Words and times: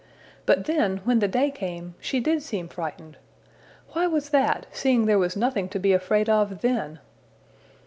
But 0.47 0.65
then, 0.65 0.97
when 1.03 1.19
the 1.19 1.27
day 1.27 1.51
came, 1.51 1.93
she 1.99 2.19
did 2.19 2.41
seem 2.41 2.67
frightened 2.69 3.17
why 3.91 4.07
was 4.07 4.29
that, 4.29 4.65
seeing 4.71 5.05
there 5.05 5.19
was 5.19 5.37
nothing 5.37 5.69
to 5.69 5.77
be 5.79 5.93
afraid 5.93 6.27
of 6.27 6.61
then? 6.61 6.97